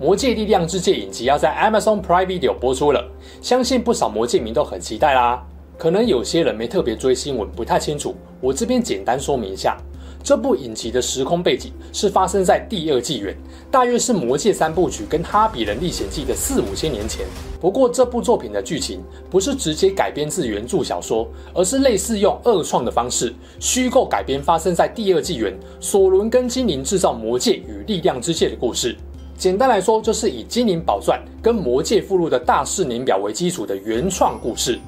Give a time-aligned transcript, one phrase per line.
[0.00, 3.08] 魔戒力量之戒》影集要在 Amazon Prime Video 播出了，
[3.40, 5.40] 相信不少魔戒迷都很期待啦。
[5.78, 9.76] 可能有些人没特别追新闻，不太清楚，我这边简单说明一下。
[10.20, 13.36] 这部影集的时空背景是发生在第二纪元，
[13.70, 17.24] 大约是《魔戒》三部曲跟《哈比人历险记》的四五千年前。
[17.60, 28.96] 不过，这部作品的剧情不是直接改编自原著小说，而是类似用二创的方式虚构改编发生在第二纪元，索伦跟精灵制造魔戒与力量之戒的故事。
[29.36, 34.78] 简单来说，就是以《精灵宝钻》跟《魔戒》附录的大师年表为基础的原创故事。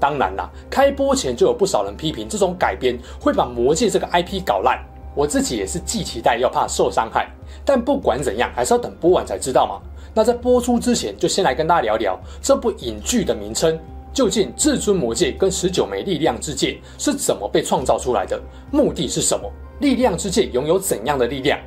[0.00, 4.78] 当然啦，开播前就有不少人批评这种改编会把《魔戒》这个 IP 搞烂。
[5.14, 7.28] 我自己也是既期待又怕受伤害。
[7.64, 9.80] 但不管怎样，还是要等播完才知道嘛。
[10.14, 13.78] 那在播出之前，就先来跟大家聊聊这部影剧的名称，
[14.12, 18.40] 究竟至尊魔戒跟十九枚力量之戒是怎么被创造出来的？
[18.70, 19.50] 目的是什么？
[19.80, 21.58] 力量之戒拥有怎样的力量？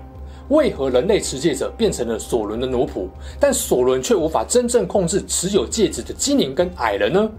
[0.52, 3.08] 为何人类持戒者变成了索伦的奴仆，
[3.40, 7.30] 但索伦却无法真正控制持有戒指的精灵跟矮人呢？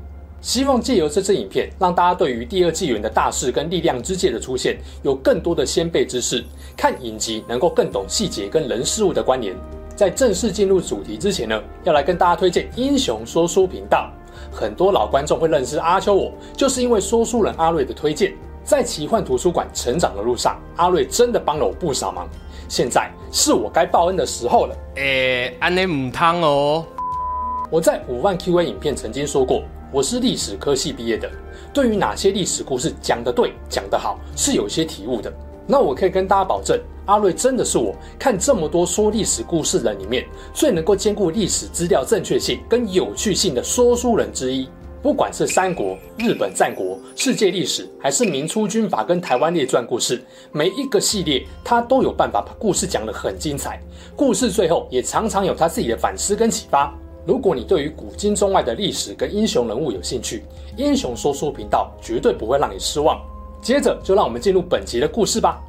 [0.41, 6.43] 希望借由这支影片，让大家对于第二纪元的大事跟力量之戒的出现有更多的先辈知识，
[6.75, 9.55] 看影集能够更懂细节跟人事物的关联。
[9.95, 14.11] 在正式进入主题之前呢，要来跟大家推荐英雄说书频道。
[14.51, 18.33] 很多老观众会认识阿秋我，我就是因为说书人阿瑞的推荐。
[18.65, 22.29] 在奇幻图书馆成长的路上，阿瑞真的帮了我不少忙。
[22.73, 24.75] 现在是我该报恩的时候了。
[24.95, 26.87] 诶，安尼唔汤哦。
[27.71, 31.31] 我在五万 QA 影片曾经说过，我是历史科系毕业的，
[31.71, 35.31] 对于哪些历史故事讲得对、讲得好，是有些体悟的。
[35.67, 44.67] 那我可以跟大家保证，阿瑞真的是我看这么多说历史故事人里面，最能够兼顾历史资料正确性跟有趣性的说书人之一。
[45.03, 53.81] 不管是三国、日本战国、世界历史，还是明初军阀跟台湾列传故事，每一个系列他都有办法把故事讲得很精彩。
[54.15, 56.95] 故事最后也常常有他自己的反思跟启发。
[57.27, 60.45] 如果你对于古今中外的历史跟英雄人物有兴趣，
[60.77, 63.21] 英雄说书频道绝对不会让你失望。
[63.61, 65.61] 接着就让我们进入本集的故事吧。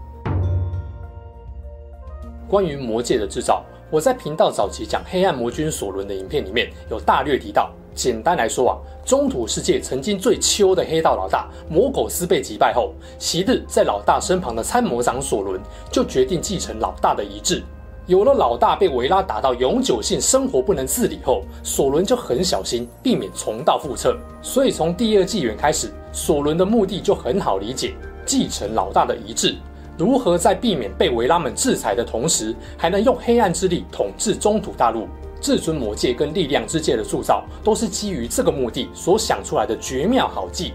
[2.47, 7.71] 关于魔戒的制造，我在频道早期讲黑暗魔君索伦的影片里面有大略提到。
[7.93, 15.59] 简单来说啊，中土世界曾经最秋的黑道老大魔苟斯被击败后，昔日在老大身旁的参谋长索伦
[15.91, 17.63] 就决定继承老大的遗志。
[18.05, 24.17] 有了老大被维拉打到永久性生活不能自理后，索伦就很小心避免重蹈覆辙。
[24.41, 27.93] 所以从第二纪元开始，索伦的目的就很好理解：
[28.25, 29.55] 继承老大的遗志，
[29.97, 35.07] 如何在避免被维拉们制裁的同时，还能用黑暗之力统治中土大陆。
[35.43, 40.71] 至尊魔戒跟力量之戒的铸造，都是基于这个目的所想出来的绝妙好计。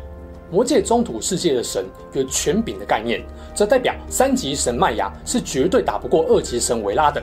[0.50, 3.24] 魔界中土世界的神有权柄的概念，
[3.54, 7.22] 这代表三级神麦芽是绝对打不过二级神维拉的。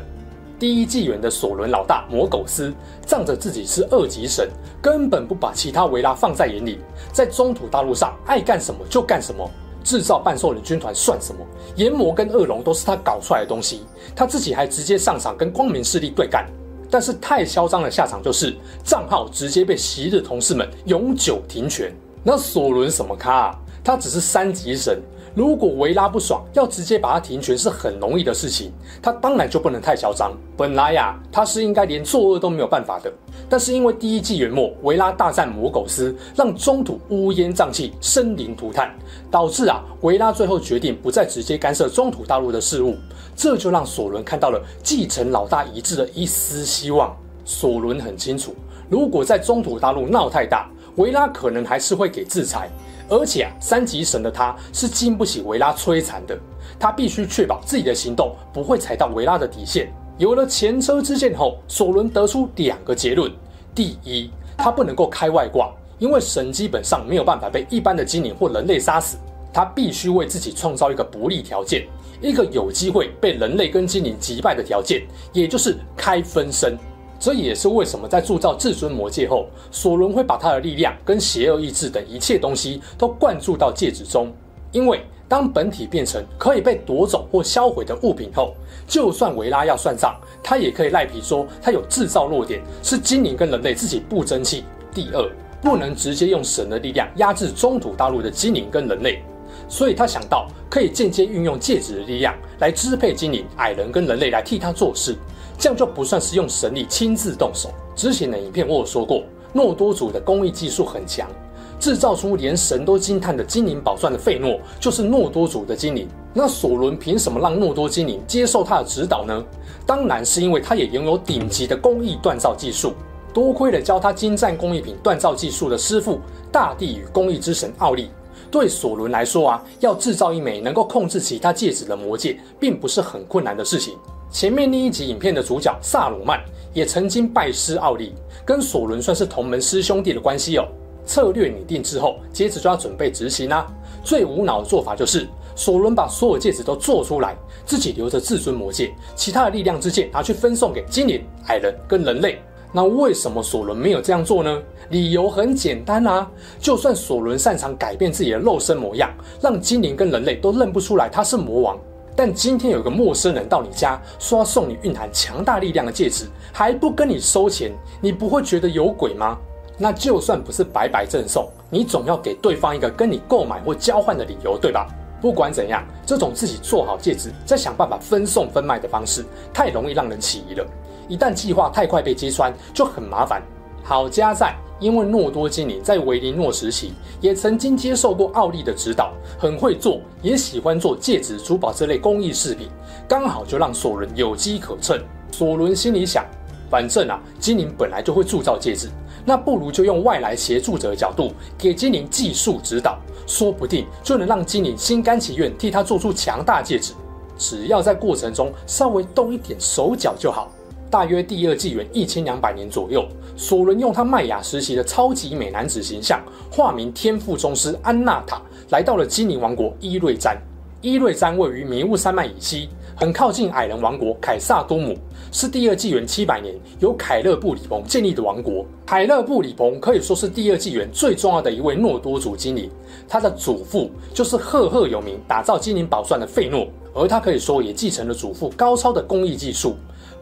[0.58, 2.74] 第一纪元的索伦老大魔苟斯，
[3.06, 4.50] 仗着自己是二级神，
[4.82, 6.80] 根本不把其他维拉放在眼里，
[7.14, 9.48] 在中土大陆上爱干什么就干什么，
[9.84, 11.46] 制造半兽人军团算什么？
[11.76, 13.84] 炎魔跟恶龙都是他搞出来的东西，
[14.16, 16.48] 他自己还直接上场跟光明势力对干。
[16.90, 21.94] 但是太嚣张的下场就是账号直接被昔日同事们永久停权。
[22.24, 23.56] 那索伦什么咖啊？
[23.84, 25.00] 他只是三级神，
[25.36, 28.72] 如果维拉不爽，要直接把他停权是很容易的事情。
[29.02, 30.32] 他当然就不能太嚣张。
[30.56, 33.12] 本来呀，他是应该连作恶都没有办法的。
[33.50, 38.90] 但是因为第一季元末维拉大战魔苟斯，让中土乌烟瘴气、生灵涂炭，
[39.30, 42.96] 导致啊维拉最后决定不再直接干涉中土大陆的事务。
[43.36, 47.14] 这就让索伦看到了继承老大遗志的一丝希望。
[47.44, 48.56] 索伦很清楚，
[48.90, 52.70] 如果在中土大陆闹太大，维拉可能还是会给制裁。
[53.10, 56.38] 而且啊，三级神的他是经不起维拉摧残的。
[56.80, 59.92] 他必须确保自己的行动不会踩到维拉的底线。
[60.18, 63.32] 有了前车之鉴后，索伦得出两个结论：
[63.74, 69.18] 第一，他不能够开外挂，因为神基本上没有办法被一般的精灵或人类杀死。
[69.54, 71.88] 他必须为自己创造一个不利条件。
[72.22, 76.78] 一个有机会被人类跟精灵击败的条件，也就是开分身。
[77.20, 84.32] 这也是为什么在铸造至尊魔戒后，索伦会把他的力量跟邪恶意志等一切东西都灌注到戒指中。
[84.72, 88.54] 因为当本体变成可以被夺走或销毁的物品后，
[88.86, 90.14] 就算维拉要算账，
[90.44, 94.66] 他也可以赖皮说他有制造弱点，是精灵跟人类自己不争气。
[94.94, 95.32] 第二，
[95.62, 99.24] 不能直接用神的力量压制中土大陆的精灵跟人类，
[99.68, 105.16] 所以他想到可以间接运用戒指的力量来支配精灵、矮人跟人类来替他做事，
[105.58, 107.70] 这样就不算是用神力亲自动手。
[107.96, 109.24] 之前的影片我有说过，
[109.54, 111.30] 诺多族的工艺技术很强。
[111.78, 116.08] 制造出连神都惊叹的精灵宝钻的费诺，就是诺多族的精灵。
[116.34, 119.44] 那索伦凭什么让诺多精灵接受他的指导呢？
[119.86, 122.94] 当然是因为他也拥有顶级的工艺锻造技术。
[123.34, 128.10] 多亏了教他精湛工艺品锻造技术的师傅大地与工艺之神奥利。
[128.50, 133.98] 对索伦来说啊，要制造一枚能够控制其他戒指的魔戒，并不是很困难的事情。
[134.36, 136.44] 前面另一集影片的主角萨鲁曼
[136.74, 140.68] 也曾经拜师奥利，跟索伦算是同门师兄弟的关系哦。
[141.06, 143.66] 策略拟定之后，接着就要准备执行啦、
[144.04, 147.34] 最无脑的做法就是，索伦把所有戒指都做出来，
[147.66, 152.38] 自己留着至尊魔戒，其他的力量之戒拿去分送给精灵、矮人跟人类。
[152.74, 154.62] 那为什么索伦没有这样做呢？
[154.90, 156.30] 理由很简单啊，
[156.60, 159.10] 就算索伦擅长改变自己的肉身模样，
[159.42, 161.80] 让精灵跟人类都认不出来他是魔王，
[162.16, 169.38] 但今天有个陌生人到你家，说要送你蕴含强大力量的戒指，还不跟你收钱，你不会觉得有鬼吗？
[169.78, 174.88] 那就算不是白白赠送，你总要给对方一个跟你购买或交换的理由，对吧？
[175.22, 180.66] 不管怎样，这种自己做好戒指再想办法分送分卖的方式，太容易让人起疑了。
[181.08, 183.42] 一旦计划太快被揭穿，就很麻烦。
[183.84, 184.56] 好家在，
[184.86, 192.68] 因为诺多精灵在维林诺时期也曾经接受过奥利的指导，很会做，也喜欢做戒指、珠宝这类工艺饰品，
[193.08, 195.02] 刚好就让索伦有机可乘。
[195.32, 196.24] 索伦心里想，
[196.70, 198.88] 反正啊，精灵本来就会铸造戒指。
[199.26, 206.94] 那不如就用外来协助者的角度给精灵技术指导，说不定就能让精灵心甘情愿替他做出强大戒指。
[207.40, 210.52] 只要在过程中稍微动一点手脚就好。
[210.96, 213.06] 大约第二纪元一千两百年左右，
[213.36, 220.42] 索伦用他麦雅时期的超级美男子形象，化名天赋宗师安纳塔，来到了精灵王国伊瑞詹。
[220.80, 222.70] 伊瑞詹位于迷雾山脉以西。
[222.96, 224.98] 很靠近矮人王国凯萨多姆，
[225.34, 228.66] 是第二纪元七百年由凯勒布里鹏建立的王国。
[228.86, 232.72] 凯勒布里鹏可以说是第二纪元最重要的一位诺多族精灵，
[233.06, 239.76] 他的祖父就是赫赫有名打造精灵宝钻的费诺，而他可以说也继承了祖父高超的工艺技术。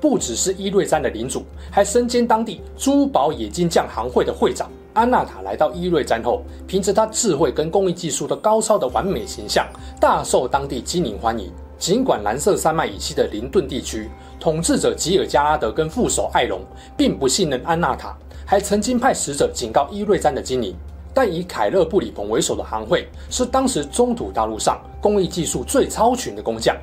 [0.04, 4.70] 不只是伊瑞詹的领主，还身兼当地珠宝冶金匠行会的会长。
[4.92, 9.66] 安娜塔来到伊瑞詹后，凭着他智慧跟工艺技术的高超的完美形象，
[10.02, 11.50] 大受当地精灵欢迎。
[11.80, 14.10] 尽管蓝色山脉以西的林顿地区
[14.42, 16.60] 统治者吉尔加拉德跟副手艾隆
[16.98, 18.14] 并不信任安纳塔，
[18.46, 20.76] 还曾经派使者警告伊瑞詹的精灵，
[21.14, 26.76] 但以凯勒布里鹏为首的行会是当时中土大陆上工艺技术最超群的工匠，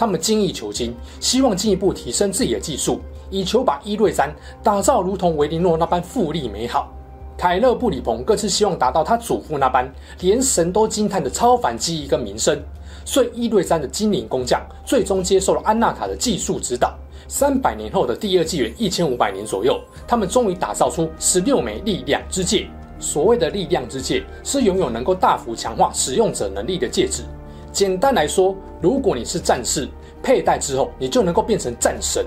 [0.00, 6.90] 他们精益求精，希望进一步提升自己的技术，以求把伊瑞詹打造如同维林诺那般富丽美好。
[7.36, 9.86] 凯勒布里鹏更是希望达到他祖父那般
[10.20, 12.58] 连神都惊叹的超凡技艺跟名声。
[13.04, 16.94] 所以伊瑞詹的精灵工匠最终接受了安娜塔的技术指导。
[17.28, 22.66] 三百年后的第二纪元一千五百年左右，他们终于打造出十六枚力量之戒。
[22.98, 27.22] 所谓的力量之戒，是拥有能够大幅强化使用者能力的戒指。
[27.72, 29.88] 简单来说，如果你是战士，
[30.22, 32.24] 佩戴之后你就能够变成战神；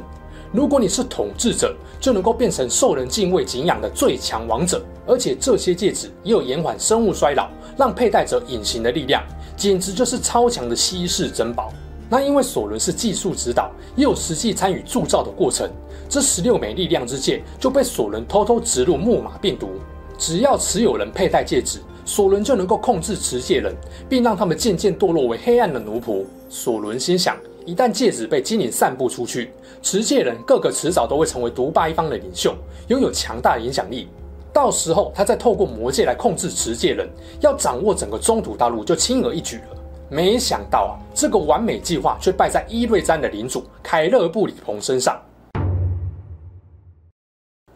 [0.52, 4.84] 如果你是统治者，就能够变成受人敬畏敬仰的最强王者。
[5.06, 9.22] 而且这些戒指也有延缓生物衰老，让佩戴者隐形的力量。
[9.56, 11.72] 简直就是超强的稀世珍宝。
[12.10, 15.70] 那因为索伦是技术指导，也有实际参与铸造的过程，
[16.10, 19.72] 这十六枚力量之戒就被索伦偷偷植入木马病毒。
[20.18, 23.74] 只要持有人佩戴戒指，索伦就能够控制持戒人，
[24.10, 26.26] 并让他们渐渐堕落为黑暗的奴仆。
[26.50, 32.54] 索伦心想，一旦戒指被精灵散布出去，持戒人个个迟早都会成为独霸一方的领袖，
[32.90, 34.10] 拥有强大的影响力。
[34.52, 39.64] 到时候，他再透过魔戒来控制持戒人，要掌握整个中土大陆就轻而易举了。
[40.10, 45.20] 没想到啊，这个完美计划却败在伊瑞詹的领主凯勒布里鹏身上。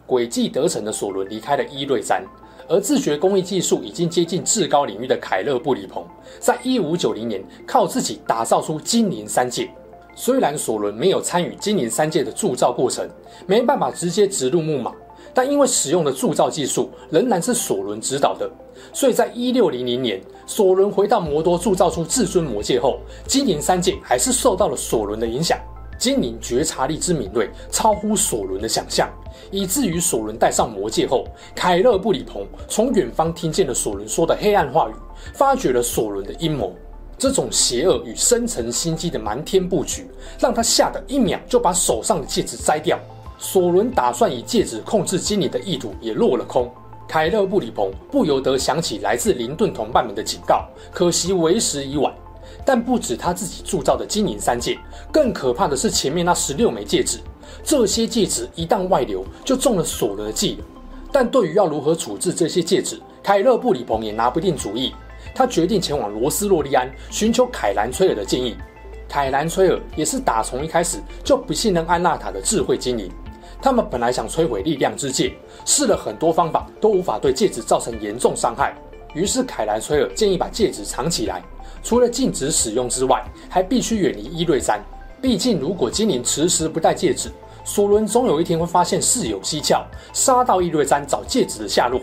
[0.06, 2.24] 诡计得逞的索伦离开了伊瑞詹，
[2.66, 6.04] 而自学工艺技术已经接近至高领域的凯勒布里鹏，
[6.40, 9.70] 在一五九零年靠自己打造出精灵三戒。
[10.14, 13.08] 虽然索伦没有参与精灵三戒的铸造过程，
[13.46, 14.92] 没办法直接植入木马。
[15.34, 18.50] 但因为使用的铸造技术仍然是索伦指导的，
[18.92, 25.56] 所以在一六零零年，索伦回到摩多铸造出至尊魔戒后，精灵三戒还是受到了索伦的影响。
[25.98, 29.10] 精灵觉察力之敏锐超乎索伦的想象，
[29.50, 34.92] 以至于索伦戴上魔戒后，凯勒布里鹏从远方听见了索伦说的黑暗话语，
[35.34, 36.72] 发觉了索伦的阴谋。
[37.18, 40.06] 这种邪恶与深层心机的瞒天布局，
[40.38, 42.96] 让他吓得一秒就把手上的戒指摘掉。
[43.38, 46.70] 索伦打算以戒指控制精灵的意图也落了空。
[47.08, 52.14] 凯勒布里鹏不由得想起来自林顿同伴们的警告，可惜为时已晚。
[52.64, 54.78] 但不止他自己铸造的金银三戒，
[55.12, 57.18] 更可怕的是前面那十六枚戒指。
[57.64, 60.58] 这些戒指一旦外流，就中了索伦的计。
[61.10, 64.94] 但对于要如何处置这些戒指，凯勒布里鹏也拿不定主意。
[65.34, 68.56] 他决定前往罗斯洛利安寻求凯兰崔尔的建议。
[69.08, 73.10] 凯兰崔尔也是打从一开始就不信任安纳塔的智慧精灵。
[73.60, 75.32] 他们本来想摧毁力量之戒，
[75.64, 78.76] 试了很多方法都无法对戒指造成严重伤害。
[79.14, 81.42] 于是凯兰崔尔建议把戒指藏起来，
[81.82, 84.80] 除了禁止使用之外，还必须远离伊瑞山。
[85.20, 87.30] 毕竟如果精灵迟迟不戴戒指，
[87.64, 92.00] 索伦总有一天会发现事有蹊跷，杀到伊瑞山找戒指的下落。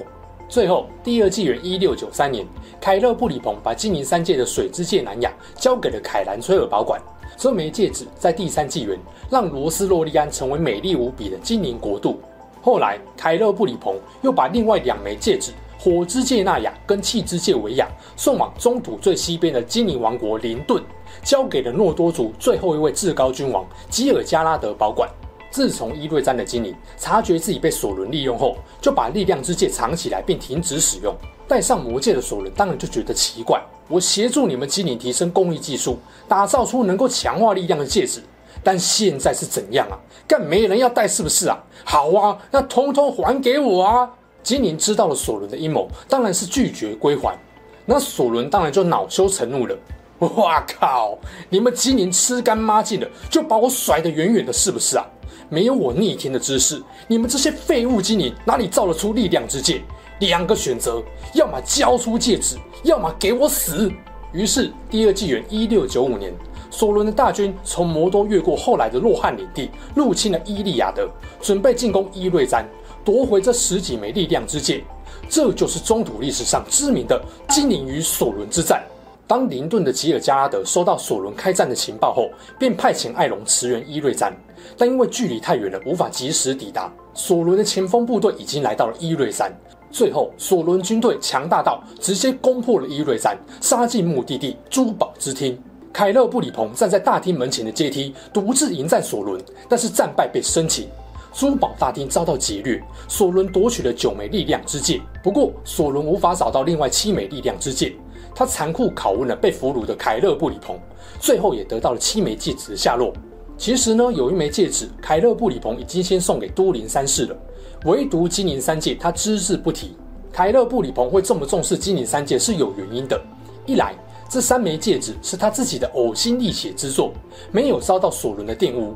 [0.48, 2.46] 最后，第二纪元一六九三年，
[2.80, 7.02] 凯勒布里鹏把精灵三戒的水之戒南亚交给了凯兰崔尔保管。
[7.38, 8.98] 这枚戒指在第三纪元
[9.30, 12.20] 让罗斯洛利安成为美丽无比的精灵国度。
[12.62, 20.82] 后来，凯勒布里鹏又把另外两枚戒指——火之戒纳亚跟气之戒维亚——送往中土最西边的精灵王国林顿，
[21.24, 25.10] 交给了诺多族最后一位至高君王吉尔加拉德保管。
[25.52, 31.16] 自从伊瑞詹的精灵察觉自己被索伦利用后，就把力量之戒藏起来，并停止使用。
[31.48, 38.22] 戴上魔戒的索伦当然就觉得奇怪：我协助你们精灵提升工艺技术，打造出能够强化力量的戒指，
[38.64, 39.96] 但现在是怎样啊？
[40.28, 41.64] 干没人要戴是不是啊？
[41.86, 44.12] 好啊，那通通还给我啊！
[44.46, 47.36] 精灵知道了索伦的阴谋，当然是拒绝归还。
[47.84, 49.76] 那索伦当然就恼羞成怒了。
[50.20, 51.18] 哇靠！
[51.50, 55.06] 你们精灵吃干抹净了，就把我甩得远远的，是不是啊？
[55.50, 59.82] 没有我逆天的知识，你们这些废物精灵哪里造得出力量之戒？
[60.20, 61.02] 两个选择，
[61.34, 63.92] 要么交出戒指，要么给我死。
[64.32, 66.32] 于是，第二纪元一六九五年，
[66.70, 71.10] 索伦的大军从摩多越过后来的洛汗领地，入侵了伊利亚德，
[71.42, 72.64] 准备进攻伊瑞詹，
[73.06, 74.84] 夺回这十几枚力量之戒。
[75.30, 78.84] 这就是中土历史上知名的精灵与索伦之战。
[79.28, 84.32] 当林顿的吉尔加拉德收到索伦开战的情报后，便派遣艾隆驰援伊瑞詹，
[84.78, 86.92] 但因为距离太远了，无法及时抵达。
[87.16, 89.52] 索伦的前锋部队已经来到了伊瑞詹，
[89.90, 95.60] 最后索伦军队强大到直接攻破了伊瑞詹，杀进目的地珠宝之厅。
[95.92, 100.88] 凯勒布里鹏站在大厅门前的阶梯，独自迎战索伦，但是战败被生擒。
[101.36, 107.94] 珠宝大厅遭到劫掠，索伦夺取了九枚力量之戒，不过索伦无法找到另外七枚力量之戒。
[108.34, 110.80] 他残酷拷问了被俘虏的凯勒布里鹏，
[111.20, 113.12] 最后也得到了七枚戒指的下落。
[113.58, 117.36] 其实呢，有一枚戒指，凯勒布里鹏已经先送给都灵三世了，
[117.84, 119.94] 唯独精灵三戒他只字不提。
[120.32, 123.22] 凯勒布里鹏会这么重视精灵三戒是有原因的：
[123.66, 123.94] 一来，
[124.30, 127.12] 这三枚戒指是他自己的呕心沥血之作，
[127.52, 128.94] 没有遭到索伦的玷污；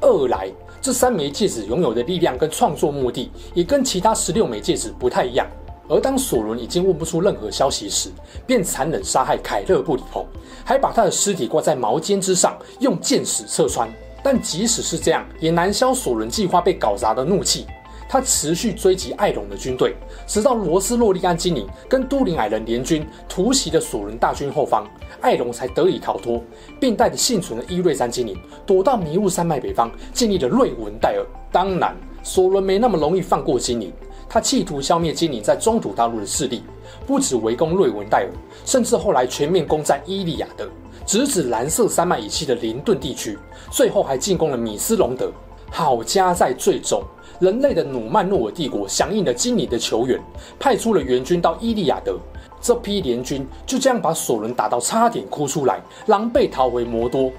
[0.00, 5.46] 二来，这三枚戒指拥有的力量跟创作目的也跟其他十六枚戒指不太一样。
[5.88, 8.10] 而当索伦已经问不出任何消息时，
[8.46, 10.24] 便残忍杀害凯勒布里鹏，
[10.64, 13.88] 还把他的尸体挂在毛尖之上，用箭矢射穿。
[14.22, 17.66] 但即使是这样，也难消索伦计划被搞砸的怒气。
[18.08, 19.94] 他持续追击艾隆的军队，
[20.26, 24.86] 直到罗斯洛利安精灵跟都灵矮人联军突袭了索伦大军后方，
[25.20, 26.42] 艾隆才得以逃脱，
[26.80, 28.36] 并带着幸存的伊瑞山精灵
[28.66, 31.26] 躲到迷雾山脉北方，建立了瑞文戴尔。
[31.52, 33.92] 当然，索伦没那么容易放过精灵。
[34.30, 36.62] 他企图消灭精灵在中土大陆的势力，
[37.06, 38.30] 不止围攻瑞文戴尔，
[38.64, 40.68] 甚至后来全面攻占伊利亚德，
[41.06, 43.38] 直指蓝色山脉以西的林顿地区，
[43.70, 45.32] 最后还进攻了米斯隆德。
[45.70, 47.02] 好家在最终，
[47.40, 50.20] 人类的努曼诺尔帝国响应了基尼的求援，
[50.58, 52.18] 派出了援军到伊利亚德。
[52.60, 57.30] 这批联军就这样把索伦打到差点哭出来，狼狈逃回摩多。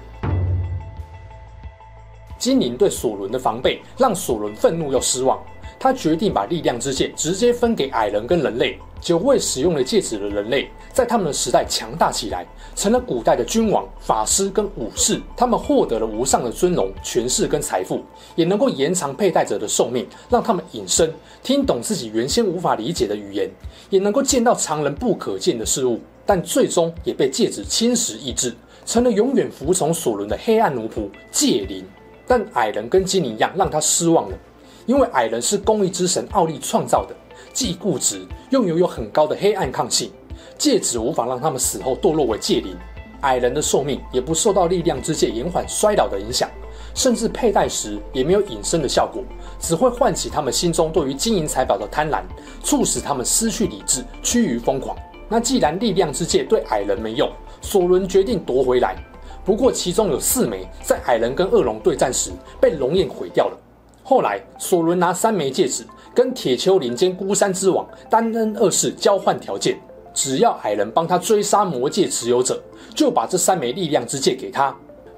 [2.38, 5.38] 精灵对索伦的防备，让索伦愤怒又失望。
[5.78, 8.78] 他决定把力量之戒直接分给矮人跟人类。
[9.00, 15.20] 久未使用了戒指的人类，在他们的时代强大起来，成了古代的君王、法师跟武士。
[15.36, 18.02] 他们获得了无上的尊荣、权势跟财富，
[18.36, 23.50] 也能够延长佩戴者的寿命，让他们隐身，听懂自己原先无法理解的语言，
[23.88, 25.98] 也能够见到常人不可见的事物。
[26.26, 28.54] 但最终也被戒指侵蚀意志，
[28.86, 31.84] 成了永远服从索伦的黑暗奴仆戒灵。
[32.26, 34.38] 但矮人跟精灵一样，让他失望了。
[34.86, 37.14] 因为矮人是公义之神奥利创造的，
[37.52, 40.10] 既固执又拥有很高的黑暗抗性，
[40.56, 42.76] 戒指无法让他们死后堕落为戒灵。
[43.22, 46.48] 矮人的寿命也不受到力量之戒延缓衰老的影响，
[46.94, 49.22] 甚至佩戴时也没有隐身的效果，
[49.58, 52.22] 只会唤起他们心中对于金银财宝的贪婪，
[52.62, 54.96] 促使他们失去理智，趋于疯狂。
[55.28, 57.30] 那既然力量之戒对矮人没用，
[57.60, 58.96] 索伦决定夺回来。
[59.44, 63.58] 不过其中有四枚在矮人跟恶龙对战时被龙焰毁掉了。
[64.02, 69.78] 后来索伦拿三枚戒指跟铁丘陵兼孤山之王丹恩二世交换条件，
[70.12, 72.60] 只要矮人帮他追杀魔界持有者，
[72.94, 74.74] 就把这三枚力量之戒给他。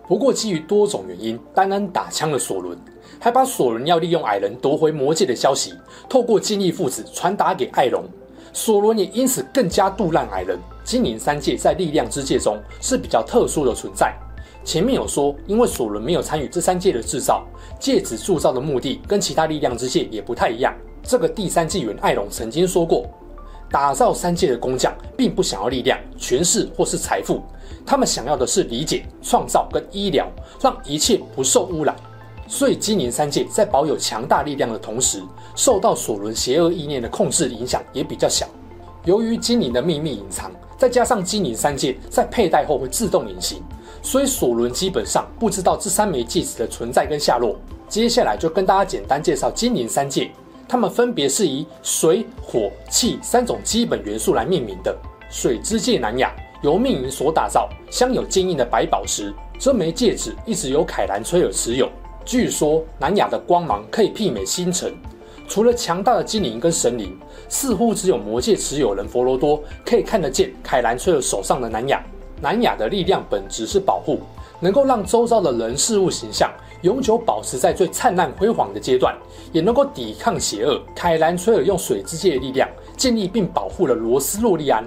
[0.07, 2.77] 不过基于多种原因，丹恩打枪了索伦，
[3.19, 5.73] 还把索伦要利用矮人夺回魔界的消息
[6.09, 8.05] 透过金翼父子传达给艾隆。
[8.53, 10.59] 索伦也因此更加杜烂矮人。
[10.85, 14.13] 精灵三戒在力量之戒中是比较特殊的存在。
[14.65, 17.45] 前面有说，因为索伦没有参与这三界的制造，
[17.81, 20.75] 戒指铸造的目的跟其他力量之戒也不太一样。
[21.03, 23.05] 这个第三纪元艾隆曾经说过，
[23.71, 27.43] 打造三界的工匠并不想要力量、权势或是财富，
[27.85, 31.97] 他们想要的是理解、创造跟医疗，让一切不受污染。
[32.47, 35.23] 所以精灵三戒在保有强大力量的同时，
[35.57, 38.47] 受到索伦邪恶意念的控制影响也比较小。
[39.05, 43.63] 由于精灵的秘密隐藏，再加上精灵三戒在佩戴后会自动隐形，
[44.03, 47.57] 所以索伦基本上不知道这三枚戒指的存在跟下落。
[47.89, 50.31] 接下来就跟大家简单介绍精灵三戒，
[50.69, 54.97] 它们分别是以水、火、气三种基本元素来命名的。
[55.31, 61.89] 水之戒南雅由命运所打造，镶有坚硬的白宝石，这枚戒指一直由凯兰崔尔持有。
[62.25, 64.93] 据说南雅的光芒可以媲美星辰。
[65.49, 67.15] 除了强大的精灵跟神灵，
[67.49, 72.03] 似乎只有魔戒持有人佛罗多可以看得见凯兰崔尔手上的南雅。
[72.43, 74.19] 南亚的力量本质是保护，
[74.59, 76.51] 能够让周遭的人事物形象
[76.83, 79.17] 永久保持在最灿烂辉煌的阶段，
[79.53, 80.83] 也能够抵抗邪恶。
[80.93, 84.85] 凯兰崔尔用水之戒的力量建立并保护了罗斯洛利安，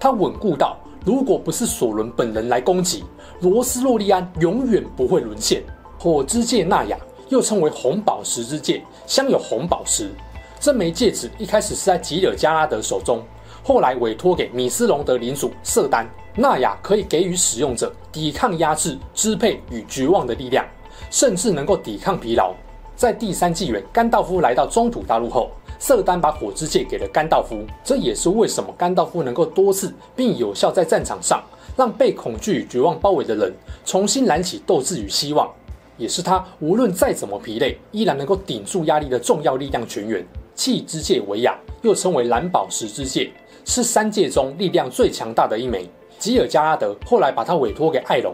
[0.00, 3.04] 他稳固到如果不是索伦本人来攻击，
[3.40, 5.62] 罗斯洛利安永远不会沦陷。
[5.98, 6.98] 火之戒纳雅。
[7.28, 10.12] 又称为红宝石之戒，镶有红宝石。
[10.60, 13.20] 这枚戒指一开始是在吉尔加拉德手中，
[13.64, 16.08] 后来委托给米斯隆德领主瑟丹。
[16.38, 20.66] 纳雅可以给予使用者抵抗压制、支配与绝望的力量，
[21.10, 22.54] 甚至能够抵抗疲劳。
[22.94, 27.64] 在第三纪元，甘道夫来到中土大陆后，瑟丹把火之戒给了甘道夫。
[27.82, 31.42] 这也是为什么甘道夫能够多次并有效在战场上
[31.74, 33.50] 让被恐惧与绝望包围的人
[33.86, 35.50] 重新燃起斗志与希望。
[35.96, 40.22] 也是他无论再怎么疲累，依然能够顶住压力的重要力量泉源。
[40.54, 43.30] 气之戒维亚又称为蓝宝石之戒，
[43.64, 45.88] 是三戒中力量最强大的一枚。
[46.18, 48.32] 吉尔加拉德后来把他委托给艾隆。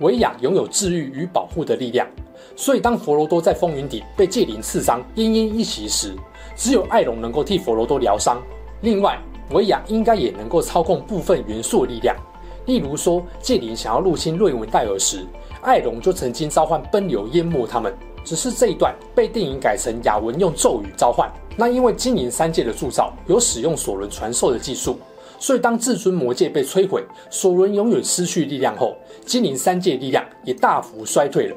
[0.00, 2.04] 维亚拥有治愈与保护的力量，
[2.56, 6.16] 所以当佛罗多在风云顶被戒灵刺伤、奄奄一息时，
[6.56, 8.42] 只有艾隆能够替佛罗多疗伤。
[8.80, 9.16] 另外，
[9.52, 12.16] 维亚应该也能够操控部分元素力量，
[12.66, 15.24] 例如说戒灵想要入侵瑞文戴尔时。
[15.60, 21.30] 艾隆就曾经召唤奔流淹没他们，只是这一段被电影改成雅文用咒语召唤。
[21.56, 24.98] 那因为精灵三戒的铸造有使用索伦传授的技术，
[25.42, 31.56] 所以当至尊魔戒被摧毁，索伦永远失去力量后，精灵三界力量也大幅衰退了。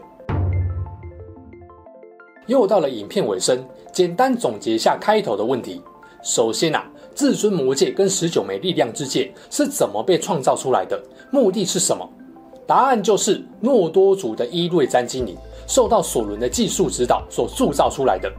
[2.48, 5.84] 又到了影片尾声，简单总结一下开头的问题。
[6.24, 11.00] 首先啊，至尊魔戒跟十九枚力量之戒是怎么被创造出来的？
[11.30, 12.10] 目的是什么？
[12.66, 18.32] 答案就是诺多族的伊瑞詹精灵受到索伦的技术指导所铸造出来的。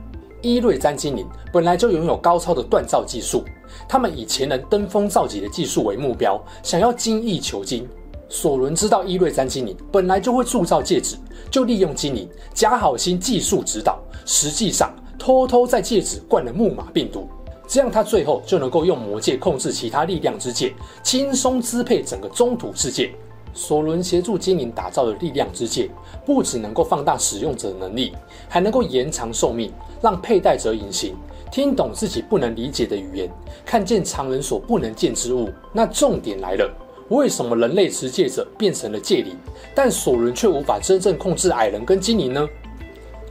[0.43, 3.45] 伊瑞詹精灵本来就拥有高超的锻造技术，
[3.89, 7.89] 他们以前人登峰造极的技术为目标，想要精益求精。
[8.29, 11.17] 索伦知道伊瑞詹精灵本来就会铸造戒指，
[11.51, 17.29] 就利用精灵假好心技术指导，实际上偷偷在戒指灌了木马病毒，
[17.69, 20.75] 这样他最后就能够用魔戒控制其他力量之戒，
[21.05, 23.13] 轻松支配整个中土世界。
[23.55, 25.89] 索伦协助精灵打造的力量之戒，
[26.27, 28.13] 不只能够放大使用者的能力，
[28.51, 31.15] 还能够延长寿命，让佩戴者隐形，
[31.51, 33.31] 听懂自己不能理解的语言，
[33.65, 35.51] 看见常人所不能见之物。
[35.73, 36.71] 那重点来了，
[37.09, 39.37] 为什么人类持戒者变成了戒灵，
[39.75, 42.47] 但索伦却无法真正控制矮人跟精灵呢？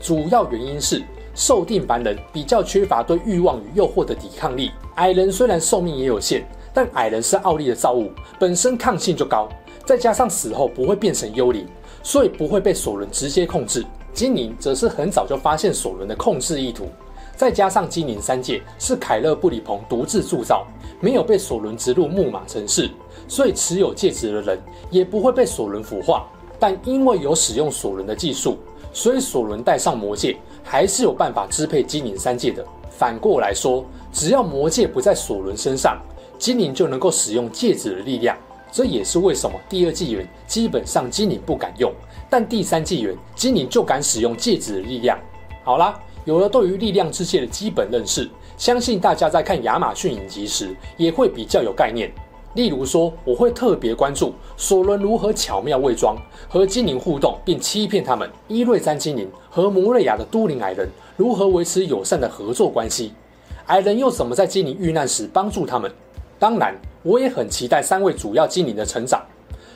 [0.00, 1.02] 主要原因是
[1.34, 4.70] 受定凡人比较缺乏对欲望与诱惑的抵抗力。
[4.96, 9.48] 矮人虽然寿命也有限，但矮人是奥利的造物，本身抗性就高。
[9.84, 11.64] 再加上死后不会变成幽灵，
[12.02, 13.84] 所以不会被索伦直接控制。
[14.12, 16.88] 精灵则是很早就发现索伦的控制意图。
[17.36, 20.66] 再加上精灵三戒是凯勒布里鹏独自铸造，
[21.00, 22.90] 没有被索伦植入木马程式，
[23.28, 24.58] 所以持有戒指的人
[24.90, 26.26] 也不会被索伦腐化。
[26.58, 28.56] 但因为有使用索伦的技术，
[28.90, 32.64] 所以索伦戴上魔戒还是有办法支配精灵三戒的。
[32.88, 36.00] 反过来说，只要魔戒不在索伦身上，
[36.38, 38.34] 精灵就能够使用戒指的力量。
[38.72, 41.92] 这也是为什么第二纪元基本上精灵不敢用，
[42.30, 45.18] 但第三纪元精灵就敢使用戒指的力量。
[45.62, 52.12] 好啦，有了对于力量之戒的基本认识，相信大家在看亚马逊影集时也会比较有概念。
[52.54, 56.16] 例如说，我会特别关注索伦如何巧妙伪装
[56.48, 63.12] 和精灵互动，并欺骗他们；伊瑞詹精灵和摩瑞亚的都灵矮人如何维持友善的合作关系，
[63.66, 65.88] 矮人又怎么在精灵遇难时帮助他们。
[66.40, 69.24] 当然，我也很期待三位主要精灵的成长。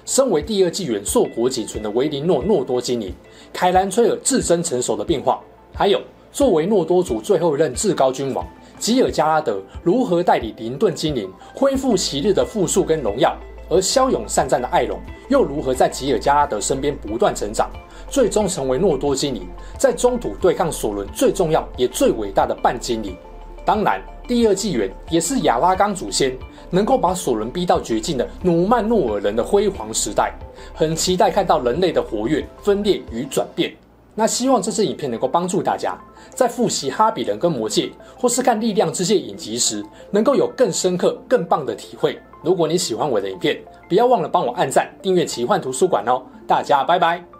[0.04, 3.14] 身为第二纪元硕果仅存的维林诺诺多精灵，
[3.52, 5.40] 凯兰崔尔自身成熟的变化，
[5.72, 6.00] 还有
[6.32, 8.46] 作为诺多族最后一任至高君王。
[8.78, 13.36] 吉尔加拉德如何带领林顿精灵恢复昔日的富庶跟荣耀？
[13.68, 17.70] 而骁勇善战的艾隆又如何在吉尔加拉德身边不断成长，
[18.08, 19.46] 最终成为诺多精灵
[19.78, 23.16] 在中土对抗索伦最重要也最伟大的半精灵？
[23.64, 26.36] 当然，第二纪元也是亚拉冈祖先
[26.70, 30.32] 能够把索伦逼到绝境的努曼诺尔人的辉煌时代。
[30.74, 33.72] 很期待看到人类的活跃、分裂与转变。
[34.14, 35.96] 那希望这支影片能够帮助大家，
[36.34, 42.20] 在复习哈比人跟魔戒，或是看力量之戒影集时，能够有更深刻、更棒的体会。
[42.42, 46.22] 如果你喜欢我的影片，不要忘了帮我按赞、订阅奇幻图书馆哦。
[46.46, 47.39] 大家拜拜。